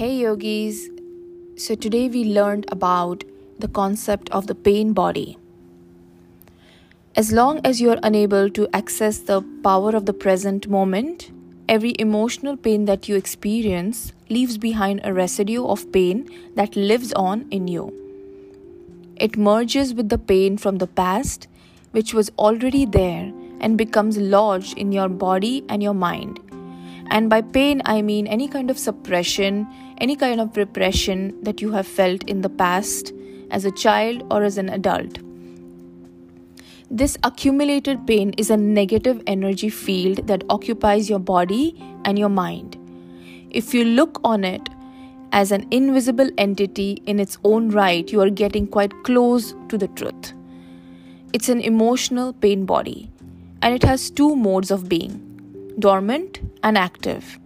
Hey 0.00 0.16
yogis, 0.16 0.88
so 1.56 1.74
today 1.74 2.08
we 2.08 2.24
learned 2.24 2.64
about 2.72 3.22
the 3.58 3.68
concept 3.68 4.30
of 4.30 4.46
the 4.46 4.54
pain 4.54 4.94
body. 4.94 5.36
As 7.14 7.32
long 7.32 7.60
as 7.64 7.82
you 7.82 7.90
are 7.90 7.98
unable 8.02 8.48
to 8.48 8.66
access 8.72 9.18
the 9.18 9.42
power 9.62 9.94
of 9.94 10.06
the 10.06 10.14
present 10.14 10.68
moment, 10.68 11.30
every 11.68 11.94
emotional 11.98 12.56
pain 12.56 12.86
that 12.86 13.10
you 13.10 13.16
experience 13.16 14.14
leaves 14.30 14.56
behind 14.56 15.02
a 15.04 15.12
residue 15.12 15.66
of 15.66 15.92
pain 15.92 16.26
that 16.54 16.76
lives 16.76 17.12
on 17.12 17.46
in 17.50 17.68
you. 17.68 17.92
It 19.16 19.36
merges 19.36 19.92
with 19.92 20.08
the 20.08 20.16
pain 20.16 20.56
from 20.56 20.78
the 20.78 20.86
past, 20.86 21.46
which 21.90 22.14
was 22.14 22.30
already 22.38 22.86
there, 22.86 23.30
and 23.60 23.76
becomes 23.76 24.16
lodged 24.16 24.78
in 24.78 24.92
your 24.92 25.10
body 25.10 25.62
and 25.68 25.82
your 25.82 25.92
mind 25.92 26.40
and 27.10 27.28
by 27.28 27.42
pain, 27.42 27.82
I 27.84 28.02
mean 28.02 28.26
any 28.26 28.46
kind 28.46 28.70
of 28.70 28.78
suppression, 28.78 29.66
any 29.98 30.14
kind 30.16 30.40
of 30.40 30.56
repression 30.56 31.42
that 31.42 31.60
you 31.60 31.72
have 31.72 31.86
felt 31.86 32.22
in 32.24 32.40
the 32.40 32.48
past 32.48 33.12
as 33.50 33.64
a 33.64 33.72
child 33.72 34.24
or 34.30 34.44
as 34.44 34.58
an 34.58 34.68
adult. 34.68 35.18
This 36.88 37.16
accumulated 37.22 38.06
pain 38.06 38.32
is 38.36 38.50
a 38.50 38.56
negative 38.56 39.22
energy 39.26 39.70
field 39.70 40.26
that 40.26 40.44
occupies 40.48 41.10
your 41.10 41.18
body 41.18 41.74
and 42.04 42.18
your 42.18 42.28
mind. 42.28 42.76
If 43.50 43.74
you 43.74 43.84
look 43.84 44.20
on 44.24 44.44
it 44.44 44.68
as 45.32 45.52
an 45.52 45.66
invisible 45.70 46.30
entity 46.38 47.02
in 47.06 47.20
its 47.20 47.38
own 47.44 47.70
right, 47.70 48.10
you 48.10 48.20
are 48.20 48.30
getting 48.30 48.66
quite 48.66 48.92
close 49.04 49.54
to 49.68 49.78
the 49.78 49.88
truth. 49.88 50.32
It's 51.32 51.48
an 51.48 51.60
emotional 51.60 52.32
pain 52.32 52.66
body, 52.66 53.10
and 53.62 53.72
it 53.72 53.84
has 53.84 54.10
two 54.10 54.34
modes 54.34 54.72
of 54.72 54.88
being 54.88 55.29
dormant 55.80 56.40
and 56.62 56.76
active. 56.76 57.38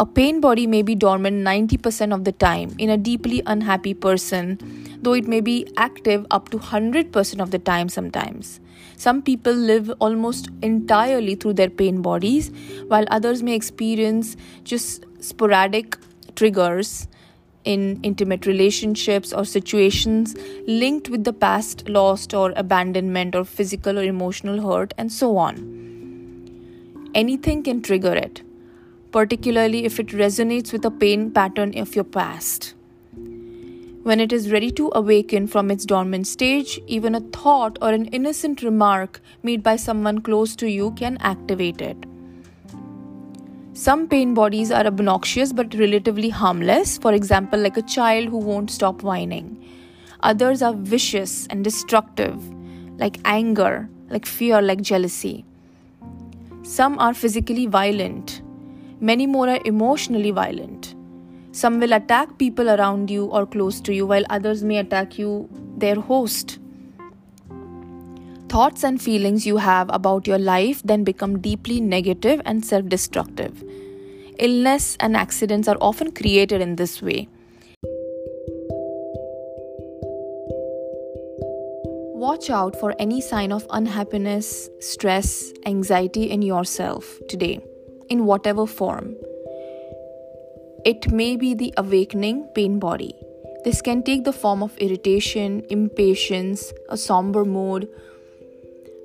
A 0.00 0.06
pain 0.06 0.40
body 0.40 0.66
may 0.66 0.82
be 0.82 0.94
dormant 0.94 1.44
90% 1.44 2.14
of 2.14 2.24
the 2.24 2.32
time 2.32 2.74
in 2.78 2.88
a 2.88 2.96
deeply 2.96 3.42
unhappy 3.46 3.94
person, 3.94 4.58
though 5.02 5.12
it 5.12 5.26
may 5.26 5.40
be 5.40 5.66
active 5.76 6.26
up 6.30 6.48
to 6.50 6.58
100% 6.58 7.40
of 7.40 7.50
the 7.50 7.58
time 7.58 7.88
sometimes. 7.88 8.60
Some 8.96 9.22
people 9.22 9.52
live 9.52 9.90
almost 9.98 10.48
entirely 10.62 11.34
through 11.34 11.54
their 11.54 11.68
pain 11.68 12.00
bodies, 12.00 12.50
while 12.86 13.04
others 13.10 13.42
may 13.42 13.54
experience 13.54 14.36
just 14.64 15.04
sporadic 15.20 15.96
triggers 16.36 17.08
in 17.64 18.00
intimate 18.02 18.46
relationships 18.46 19.32
or 19.32 19.44
situations 19.44 20.36
linked 20.66 21.10
with 21.10 21.24
the 21.24 21.32
past 21.32 21.88
lost 21.88 22.32
or 22.32 22.52
abandonment 22.56 23.34
or 23.34 23.44
physical 23.44 23.98
or 23.98 24.04
emotional 24.04 24.62
hurt, 24.62 24.94
and 24.96 25.12
so 25.12 25.36
on. 25.36 25.77
Anything 27.22 27.62
can 27.70 27.82
trigger 27.82 28.14
it 28.26 28.42
particularly 29.12 29.84
if 29.84 29.98
it 29.98 30.08
resonates 30.08 30.72
with 30.72 30.84
a 30.84 30.90
pain 30.90 31.30
pattern 31.30 31.76
of 31.78 31.94
your 31.94 32.04
past. 32.04 32.74
When 34.02 34.20
it 34.20 34.32
is 34.32 34.50
ready 34.50 34.70
to 34.72 34.90
awaken 34.94 35.46
from 35.46 35.70
its 35.70 35.84
dormant 35.84 36.26
stage, 36.26 36.80
even 36.86 37.14
a 37.14 37.20
thought 37.20 37.78
or 37.82 37.90
an 37.90 38.06
innocent 38.06 38.62
remark 38.62 39.20
made 39.42 39.62
by 39.62 39.76
someone 39.76 40.20
close 40.20 40.54
to 40.56 40.70
you 40.70 40.92
can 40.92 41.18
activate 41.20 41.80
it. 41.80 41.96
Some 43.72 44.08
pain 44.08 44.34
bodies 44.34 44.70
are 44.70 44.86
obnoxious 44.86 45.52
but 45.52 45.74
relatively 45.74 46.30
harmless, 46.30 46.98
for 46.98 47.12
example, 47.12 47.60
like 47.60 47.76
a 47.76 47.82
child 47.82 48.28
who 48.28 48.38
won't 48.38 48.70
stop 48.70 49.02
whining. 49.02 49.64
Others 50.22 50.62
are 50.62 50.74
vicious 50.74 51.46
and 51.48 51.62
destructive, 51.62 52.36
like 52.98 53.18
anger, 53.24 53.88
like 54.10 54.26
fear, 54.26 54.60
like 54.60 54.80
jealousy. 54.80 55.44
Some 56.76 56.98
are 56.98 57.14
physically 57.14 57.66
violent, 57.66 58.42
Many 59.00 59.28
more 59.28 59.48
are 59.48 59.60
emotionally 59.64 60.32
violent. 60.32 60.96
Some 61.52 61.78
will 61.78 61.92
attack 61.92 62.36
people 62.36 62.68
around 62.68 63.10
you 63.10 63.26
or 63.26 63.46
close 63.46 63.80
to 63.82 63.94
you, 63.94 64.06
while 64.06 64.24
others 64.28 64.64
may 64.64 64.78
attack 64.78 65.18
you, 65.18 65.48
their 65.76 65.94
host. 65.94 66.58
Thoughts 68.48 68.82
and 68.82 69.00
feelings 69.00 69.46
you 69.46 69.58
have 69.58 69.88
about 69.92 70.26
your 70.26 70.38
life 70.38 70.82
then 70.82 71.04
become 71.04 71.38
deeply 71.38 71.80
negative 71.80 72.42
and 72.44 72.64
self 72.64 72.86
destructive. 72.86 73.62
Illness 74.40 74.96
and 74.98 75.16
accidents 75.16 75.68
are 75.68 75.78
often 75.80 76.10
created 76.10 76.60
in 76.60 76.74
this 76.74 77.00
way. 77.00 77.28
Watch 82.18 82.50
out 82.50 82.74
for 82.74 82.96
any 82.98 83.20
sign 83.20 83.52
of 83.52 83.64
unhappiness, 83.70 84.68
stress, 84.80 85.52
anxiety 85.64 86.24
in 86.24 86.42
yourself 86.42 87.16
today 87.28 87.60
in 88.08 88.26
whatever 88.26 88.66
form. 88.66 89.14
It 90.84 91.12
may 91.12 91.36
be 91.36 91.54
the 91.54 91.72
awakening 91.76 92.48
pain 92.56 92.80
body. 92.80 93.14
This 93.62 93.80
can 93.80 94.02
take 94.02 94.24
the 94.24 94.32
form 94.32 94.64
of 94.64 94.76
irritation, 94.78 95.64
impatience, 95.70 96.72
a 96.88 96.96
somber 96.96 97.44
mood, 97.44 97.88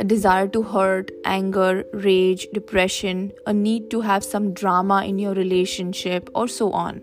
a 0.00 0.04
desire 0.04 0.48
to 0.48 0.64
hurt, 0.64 1.12
anger, 1.24 1.84
rage, 1.92 2.48
depression, 2.52 3.30
a 3.46 3.52
need 3.52 3.88
to 3.92 4.00
have 4.00 4.24
some 4.24 4.52
drama 4.52 5.04
in 5.04 5.20
your 5.20 5.34
relationship, 5.34 6.28
or 6.34 6.48
so 6.48 6.72
on. 6.72 7.02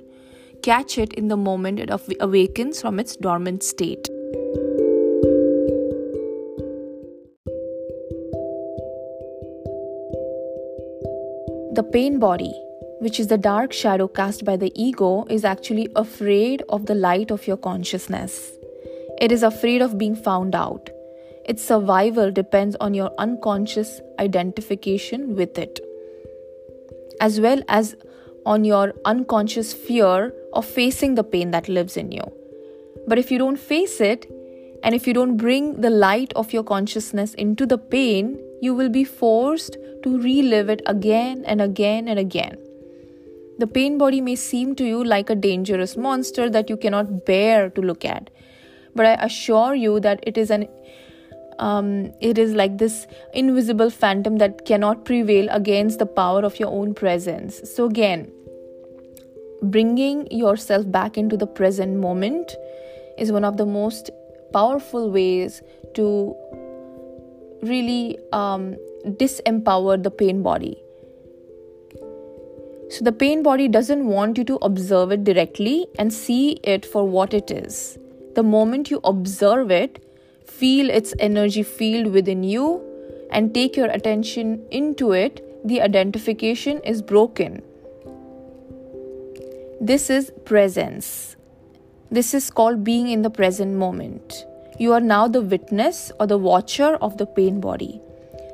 Catch 0.63 0.97
it 0.97 1.13
in 1.13 1.29
the 1.29 1.37
moment 1.37 1.79
it 1.79 1.89
awakens 2.19 2.81
from 2.81 2.99
its 2.99 3.15
dormant 3.15 3.63
state. 3.63 4.09
The 11.75 11.81
pain 11.81 12.19
body, 12.19 12.53
which 12.99 13.19
is 13.19 13.27
the 13.27 13.37
dark 13.37 13.73
shadow 13.73 14.07
cast 14.07 14.45
by 14.45 14.57
the 14.57 14.71
ego, 14.75 15.25
is 15.27 15.43
actually 15.43 15.89
afraid 15.95 16.61
of 16.69 16.85
the 16.85 16.93
light 16.93 17.31
of 17.31 17.47
your 17.47 17.57
consciousness. 17.57 18.51
It 19.19 19.31
is 19.31 19.41
afraid 19.41 19.81
of 19.81 19.97
being 19.97 20.15
found 20.15 20.53
out. 20.53 20.91
Its 21.45 21.63
survival 21.63 22.31
depends 22.31 22.75
on 22.79 22.93
your 22.93 23.11
unconscious 23.17 24.01
identification 24.19 25.35
with 25.35 25.57
it, 25.57 25.79
as 27.19 27.41
well 27.41 27.63
as 27.67 27.95
on 28.45 28.65
your 28.65 28.93
unconscious 29.05 29.73
fear 29.73 30.31
of 30.53 30.65
facing 30.65 31.15
the 31.15 31.23
pain 31.23 31.49
that 31.49 31.67
lives 31.67 31.97
in 31.97 32.11
you. 32.11 32.23
But 33.07 33.17
if 33.17 33.31
you 33.31 33.39
don't 33.39 33.57
face 33.57 33.99
it, 33.99 34.31
and 34.83 34.93
if 34.93 35.07
you 35.07 35.13
don't 35.15 35.37
bring 35.37 35.81
the 35.81 35.89
light 35.89 36.33
of 36.35 36.53
your 36.53 36.63
consciousness 36.63 37.33
into 37.33 37.65
the 37.65 37.79
pain, 37.79 38.39
you 38.63 38.73
will 38.73 38.89
be 38.89 39.03
forced 39.03 39.77
to 40.03 40.19
relive 40.25 40.69
it 40.69 40.81
again 40.85 41.43
and 41.45 41.61
again 41.61 42.07
and 42.07 42.19
again. 42.19 42.57
The 43.59 43.67
pain 43.67 43.97
body 43.97 44.21
may 44.21 44.35
seem 44.35 44.75
to 44.75 44.85
you 44.85 45.03
like 45.03 45.29
a 45.29 45.35
dangerous 45.35 45.95
monster 45.95 46.49
that 46.49 46.69
you 46.69 46.77
cannot 46.77 47.25
bear 47.25 47.69
to 47.71 47.81
look 47.81 48.05
at, 48.05 48.29
but 48.95 49.05
I 49.05 49.13
assure 49.25 49.75
you 49.75 49.99
that 49.99 50.23
it 50.23 50.37
is 50.37 50.49
an 50.49 50.67
um, 51.59 52.11
it 52.19 52.37
is 52.37 52.53
like 52.53 52.77
this 52.77 53.05
invisible 53.33 53.89
phantom 53.89 54.37
that 54.37 54.65
cannot 54.65 55.05
prevail 55.05 55.47
against 55.51 55.99
the 55.99 56.05
power 56.05 56.43
of 56.43 56.59
your 56.59 56.69
own 56.69 56.95
presence. 56.95 57.61
So 57.75 57.85
again, 57.85 58.31
bringing 59.61 60.25
yourself 60.31 60.89
back 60.91 61.17
into 61.17 61.37
the 61.37 61.47
present 61.47 61.97
moment 61.97 62.55
is 63.17 63.31
one 63.31 63.43
of 63.43 63.57
the 63.57 63.65
most 63.65 64.09
powerful 64.51 65.11
ways 65.11 65.61
to 65.95 66.35
really 67.63 68.17
um, 68.31 68.75
disempower 69.05 70.01
the 70.01 70.11
pain 70.11 70.43
body. 70.43 70.77
So, 72.89 73.03
the 73.03 73.11
pain 73.11 73.41
body 73.41 73.67
doesn't 73.67 74.05
want 74.05 74.37
you 74.37 74.43
to 74.43 74.55
observe 74.57 75.11
it 75.11 75.23
directly 75.23 75.87
and 75.97 76.13
see 76.13 76.59
it 76.63 76.85
for 76.85 77.07
what 77.07 77.33
it 77.33 77.49
is. 77.49 77.97
The 78.35 78.43
moment 78.43 78.91
you 78.91 78.99
observe 79.03 79.71
it, 79.71 80.03
feel 80.45 80.89
its 80.89 81.13
energy 81.19 81.63
field 81.63 82.13
within 82.13 82.43
you, 82.43 82.81
and 83.31 83.53
take 83.53 83.75
your 83.75 83.87
attention 83.87 84.63
into 84.69 85.11
it, 85.11 85.41
the 85.65 85.81
identification 85.81 86.79
is 86.81 87.01
broken. 87.01 87.63
This 89.81 90.09
is 90.09 90.31
presence. 90.45 91.35
This 92.11 92.33
is 92.33 92.51
called 92.51 92.83
being 92.83 93.09
in 93.09 93.23
the 93.23 93.29
present 93.29 93.75
moment. 93.75 94.45
You 94.83 94.91
are 94.91 94.99
now 94.99 95.29
the 95.29 95.39
witness 95.39 96.11
or 96.19 96.27
the 96.27 96.37
watcher 96.37 96.95
of 96.95 97.17
the 97.17 97.25
pain 97.25 97.61
body. 97.61 98.01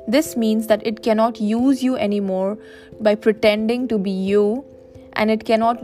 This 0.06 0.36
means 0.36 0.68
that 0.68 0.86
it 0.86 1.02
cannot 1.02 1.40
use 1.40 1.82
you 1.82 1.96
anymore 1.96 2.56
by 3.00 3.16
pretending 3.16 3.88
to 3.88 3.98
be 3.98 4.12
you 4.12 4.64
and 5.14 5.28
it 5.28 5.44
cannot 5.44 5.82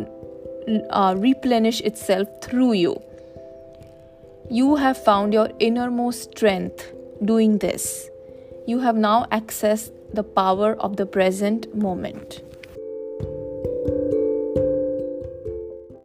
uh, 0.90 1.16
replenish 1.18 1.80
itself 1.80 2.28
through 2.42 2.74
you. 2.74 3.02
You 4.48 4.76
have 4.76 5.02
found 5.02 5.34
your 5.34 5.50
innermost 5.58 6.30
strength 6.30 6.92
doing 7.24 7.58
this. 7.58 8.08
You 8.68 8.78
have 8.78 8.94
now 8.94 9.24
accessed 9.32 9.90
the 10.14 10.22
power 10.22 10.74
of 10.74 10.96
the 10.96 11.06
present 11.06 11.74
moment. 11.74 12.40